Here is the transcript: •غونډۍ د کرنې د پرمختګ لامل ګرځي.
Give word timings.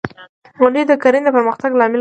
•غونډۍ 0.59 0.83
د 0.87 0.91
کرنې 1.03 1.21
د 1.25 1.29
پرمختګ 1.35 1.71
لامل 1.73 1.81
ګرځي. 1.81 1.89